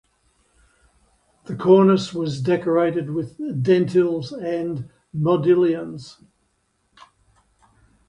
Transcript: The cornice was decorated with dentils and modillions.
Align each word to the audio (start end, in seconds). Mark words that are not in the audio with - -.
The 1.45 1.55
cornice 1.55 2.11
was 2.11 2.41
decorated 2.41 3.11
with 3.11 3.37
dentils 3.61 4.31
and 4.33 4.89
modillions. 5.15 6.17